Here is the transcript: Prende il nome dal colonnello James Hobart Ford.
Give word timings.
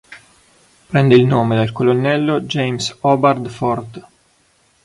Prende 0.89 1.13
il 1.13 1.27
nome 1.27 1.55
dal 1.55 1.71
colonnello 1.71 2.41
James 2.41 2.97
Hobart 3.01 3.47
Ford. 3.49 4.07